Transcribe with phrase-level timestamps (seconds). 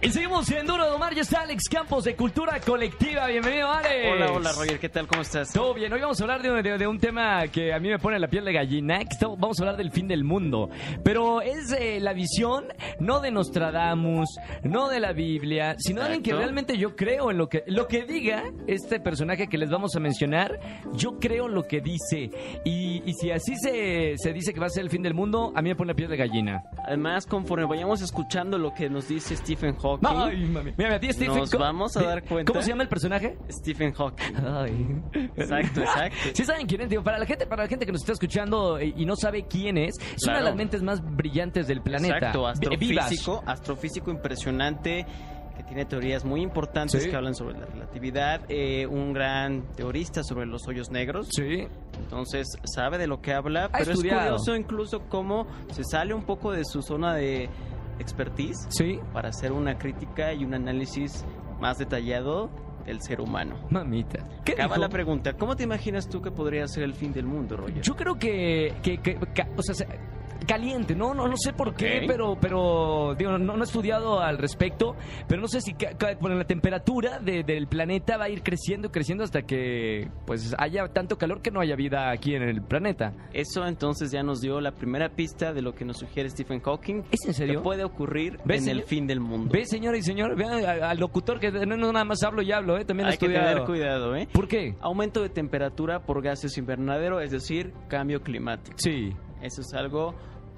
[0.00, 3.26] Y seguimos en Duro de Omar, ya está Alex Campos de Cultura Colectiva.
[3.26, 3.94] Bienvenido, Alex.
[4.12, 5.08] Hola, hola Roger, ¿qué tal?
[5.08, 5.52] ¿Cómo estás?
[5.52, 7.98] Todo bien, hoy vamos a hablar de, de- de un tema que a mí me
[7.98, 8.98] pone la piel de gallina.
[9.00, 10.70] estamos- Vamos a hablar del fin del mundo.
[11.02, 12.66] Pero es eh, la visión
[13.00, 14.28] no de Nostradamus,
[14.62, 17.88] no de la Biblia, sino de alguien que realmente yo creo en lo que, lo
[17.88, 20.60] que diga este personaje que les vamos a mencionar.
[20.94, 22.30] Yo creo lo que dice.
[22.64, 25.52] Y, y si así se, se dice que va a ser el fin del mundo,
[25.56, 26.62] a mí me pone la piel de gallina.
[26.86, 30.72] Además, conforme vayamos escuchando lo que nos dice Stephen Hawking, Ay, mami.
[30.76, 32.52] Mira, a ti, Stephen, Nos ¿cómo- vamos a dar cuenta.
[32.52, 33.38] ¿Cómo se llama el personaje?
[33.50, 34.34] Stephen Hawking.
[34.46, 35.02] Ay.
[35.36, 36.16] Exacto, exacto.
[36.34, 38.80] Sí saben quién es, digo, para la gente, para la gente que nos está escuchando
[38.80, 42.16] y y no sabe quién es, es una de las mentes más brillantes del planeta.
[42.16, 42.40] Exacto,
[42.78, 43.06] vivas.
[43.06, 45.06] astrofísico, astrofísico impresionante
[45.56, 47.10] que tiene teorías muy importantes Sí.
[47.10, 51.28] que hablan sobre la relatividad, eh, un gran teorista sobre los hoyos negros.
[51.30, 51.66] Sí.
[51.98, 54.20] Entonces sabe de lo que habla, pero estudiado.
[54.20, 57.48] es curioso incluso cómo se sale un poco de su zona de
[57.98, 59.00] expertise Sí.
[59.12, 61.24] para hacer una crítica y un análisis
[61.60, 62.50] más detallado
[62.86, 63.56] del ser humano.
[63.70, 64.24] Mamita.
[64.44, 64.80] ¿Qué Acaba dijo?
[64.80, 67.82] la pregunta, ¿cómo te imaginas tú que podría ser el fin del mundo, Roger?
[67.82, 69.86] Yo creo que, que, que- ca- o sea, se-
[70.46, 74.38] caliente, no, no, no sé por qué, pero, pero, digo, no, no he estudiado al
[74.38, 74.94] respecto,
[75.28, 75.74] pero no sé si
[76.20, 80.86] bueno, la temperatura de- del planeta va a ir creciendo, creciendo hasta que, pues, haya
[80.88, 83.12] tanto calor que no haya vida aquí en el planeta.
[83.32, 87.02] Eso entonces ya nos dio la primera pista de lo que nos sugiere Stephen Hawking.
[87.10, 87.60] ¿Es en serio?
[87.60, 89.50] Que puede ocurrir ¿Ves, en el fin del mundo.
[89.52, 92.76] Ve, señora y señor, vean al, locutor que no, no nada más hablo y hablo,
[92.78, 92.84] ¿eh?
[92.84, 93.48] También Hay que estudiado.
[93.48, 94.28] tener cuidado, ¿eh?
[94.32, 94.74] ¿Por qué?
[94.80, 98.76] Aumento de temperatura por gases invernadero, es decir, cambio climático.
[98.78, 99.12] Sí.
[99.42, 100.14] Eso es algo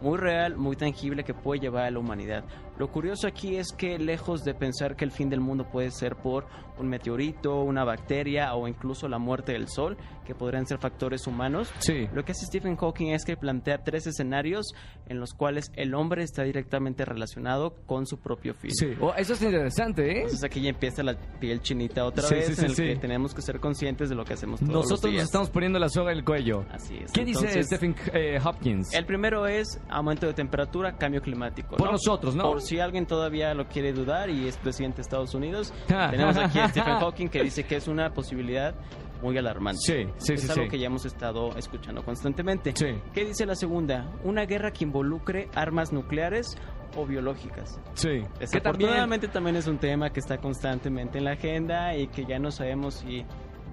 [0.00, 2.44] muy real, muy tangible que puede llevar a la humanidad.
[2.78, 6.16] Lo curioso aquí es que lejos de pensar que el fin del mundo puede ser
[6.16, 11.26] por un meteorito, una bacteria o incluso la muerte del sol, que podrían ser factores
[11.28, 12.08] humanos, Sí.
[12.12, 14.66] lo que hace Stephen Hawking es que plantea tres escenarios
[15.06, 18.72] en los cuales el hombre está directamente relacionado con su propio fin.
[18.72, 18.88] Sí.
[19.00, 20.16] Oh, eso es interesante, ¿eh?
[20.22, 23.42] Entonces aquí ya empieza la piel chinita otra Sí, vez, en el que tenemos que
[23.42, 25.24] ser conscientes de lo que hacemos todos Nosotros los nos días.
[25.26, 26.64] estamos poniendo la soga en el cuello.
[26.72, 27.12] Así es.
[27.12, 28.92] ¿Qué dice Entonces, Stephen eh, Hopkins?
[28.94, 31.76] El primero es aumento de temperatura, cambio climático.
[31.76, 31.92] Por ¿no?
[31.92, 32.44] nosotros, ¿no?
[32.50, 36.08] Por si alguien todavía lo quiere dudar y es presidente de Estados Unidos, Ah.
[36.10, 38.74] tenemos aquí a Stephen Hawking que dice que es una posibilidad
[39.22, 39.80] muy alarmante.
[39.80, 40.68] Sí, sí, es sí, algo sí.
[40.70, 42.72] que ya hemos estado escuchando constantemente.
[42.76, 42.86] Sí.
[43.14, 44.10] ¿Qué dice la segunda?
[44.22, 46.56] Una guerra que involucre armas nucleares
[46.96, 47.80] o biológicas.
[47.94, 48.08] Sí.
[48.08, 48.38] Que también...
[48.40, 52.50] Desafortunadamente también es un tema que está constantemente en la agenda y que ya no
[52.50, 53.24] sabemos si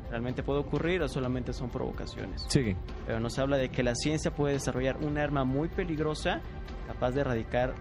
[0.10, 2.76] realmente puede ocurrir o solamente son provocaciones Sí.
[3.08, 6.42] pero nos habla de que la ciencia puede desarrollar un arma muy peligrosa
[6.86, 7.74] capaz de erradicar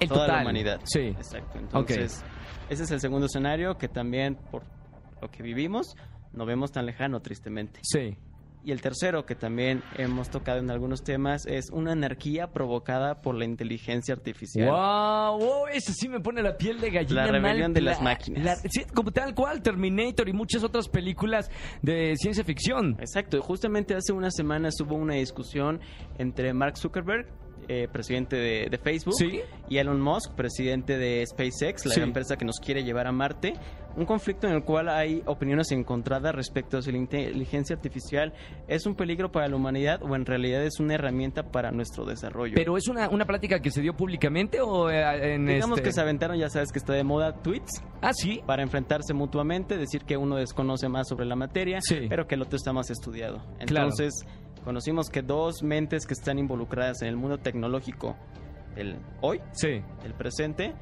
[0.00, 0.36] El toda total.
[0.36, 0.80] la humanidad.
[0.84, 1.00] Sí.
[1.08, 1.58] Exacto.
[1.58, 2.24] Entonces,
[2.70, 4.62] ese es el segundo escenario que también por
[5.22, 5.96] lo que vivimos
[6.32, 7.80] no vemos tan lejano tristemente.
[7.82, 8.16] Sí.
[8.64, 13.36] Y el tercero que también hemos tocado en algunos temas es una anarquía provocada por
[13.36, 14.68] la inteligencia artificial.
[14.68, 17.26] Wow, wow, eso sí me pone la piel de gallina.
[17.26, 18.44] La rebelión mal de las máquinas.
[18.44, 21.48] la- sí, como tal cual, Terminator y muchas otras películas
[21.80, 22.96] de ciencia ficción.
[22.98, 25.78] Exacto, justamente hace unas semanas hubo una discusión
[26.18, 27.28] entre Mark Zuckerberg,
[27.68, 29.40] eh, presidente de, de Facebook, Sí.
[29.68, 32.00] y Elon Musk, presidente de SpaceX, la Sí.
[32.00, 33.54] empresa que nos quiere llevar a Marte.
[33.96, 38.34] Un conflicto en el cual hay opiniones encontradas respecto a si la inteligencia artificial
[38.68, 42.52] es un peligro para la humanidad o en realidad es una herramienta para nuestro desarrollo.
[42.56, 45.92] Pero es una, una plática que se dio públicamente o eh, en Digamos este- que
[45.94, 48.42] se aventaron, ya sabes que está de moda, tweets Ah, sí.
[48.46, 52.00] para enfrentarse mutuamente, decir que uno desconoce más sobre la materia, Sí.
[52.06, 53.42] pero que el otro está más estudiado.
[53.64, 53.88] Claro.
[54.66, 58.16] Conocimos que dos mentes que están involucradas en el mundo tecnológico
[58.74, 59.80] del hoy, Sí.
[60.02, 60.74] del presente,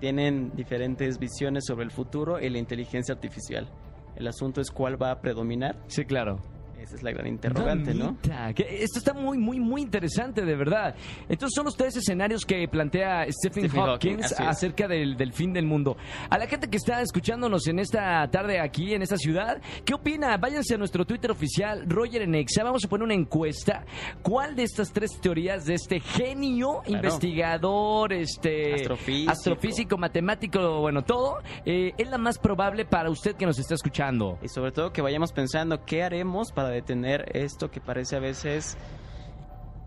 [0.00, 3.68] tienen diferentes visiones sobre el futuro y la inteligencia artificial.
[4.16, 5.76] El asunto es cuál va a predominar.
[5.86, 6.40] Sí, claro.
[6.80, 8.16] Esa es la gran interrogante, ¿no?
[8.54, 10.94] Que esto está muy, muy, muy interesante, de verdad.
[11.28, 15.66] Entonces son los tres escenarios que plantea Stephen, Stephen Hawking, acerca del, del fin del
[15.66, 15.98] mundo.
[16.30, 20.36] A la gente que está escuchándonos en esta tarde aquí, en esta ciudad, ¿qué opina?
[20.38, 22.64] Váyanse a nuestro Twitter oficial, Roger en Exa.
[22.64, 23.84] Vamos a poner una encuesta.
[24.22, 29.30] ¿Cuál de estas tres teorías de este genio, investigador, este Astrofísico.
[29.30, 34.38] astrofísico, matemático, bueno, todo, eh, es la más probable para usted que nos está escuchando?
[34.42, 38.76] Y sobre todo que vayamos pensando qué haremos para detener esto que parece a veces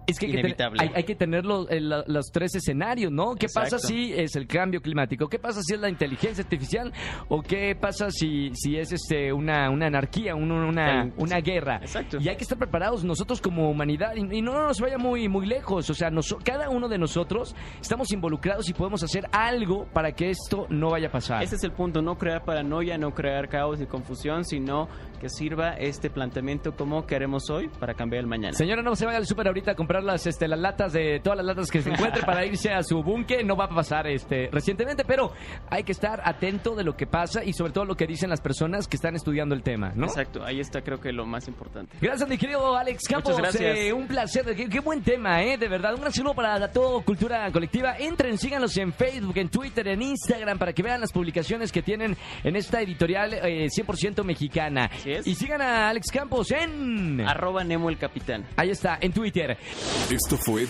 [0.07, 0.81] Es que hay que, tener, inevitable.
[0.81, 3.35] hay, hay que tener los, eh, los tres escenarios, ¿no?
[3.35, 5.27] ¿Qué pasa si es el cambio climático?
[5.29, 6.91] ¿Qué pasa si es la inteligencia artificial?
[7.29, 11.77] ¿O qué pasa si, si es este una, una anarquía, un- una, una guerra?
[11.77, 12.17] Exacto.
[12.19, 15.45] Y hay que estar preparados nosotros como humanidad y, y no nos vaya muy, muy
[15.45, 15.89] lejos.
[15.89, 20.29] O sea, noso- cada uno de nosotros estamos involucrados y podemos hacer algo para que
[20.29, 21.43] esto no vaya a pasar.
[21.43, 24.87] Ese es el punto, no crear paranoia, no crear caos y confusión, sino
[25.19, 28.53] que sirva este planteamiento como que haremos hoy para cambiar el mañana.
[28.53, 31.37] Señora, no se vaya al súper ahorita a comprar las, este, las latas de todas
[31.37, 33.45] las latas que se encuentre para irse a su búnker.
[33.45, 35.31] No va a pasar este recientemente, pero
[35.69, 38.41] hay que estar atento de lo que pasa y sobre todo lo que dicen las
[38.41, 40.07] personas que están estudiando el tema, ¿no?
[40.07, 41.95] Exacto, ahí está creo que lo más importante.
[42.01, 43.37] Gracias, mi querido Alex Campos.
[43.37, 43.77] Muchas gracias.
[43.77, 44.55] Eh, un placer.
[44.55, 45.57] Qué, qué buen tema, ¿eh?
[45.59, 45.93] De verdad.
[45.93, 47.95] Un gran saludo para todo Cultura Colectiva.
[47.99, 52.17] Entren, síganos en Facebook, en Twitter, en Instagram para que vean las publicaciones que tienen
[52.43, 54.89] en esta editorial eh, 100% mexicana.
[54.91, 55.27] Así es.
[55.27, 57.21] Y sigan a Alex Campos en...
[57.21, 58.45] Arroba Nemo el Capitán.
[58.55, 59.57] Ahí está, en Twitter.
[60.09, 60.67] Esto fue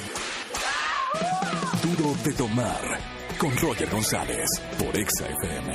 [1.81, 2.99] Duro de Tomar
[3.37, 5.73] con Roger González por Exa FM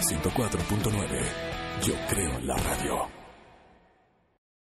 [0.00, 1.86] 104.9.
[1.86, 3.25] Yo creo en la radio.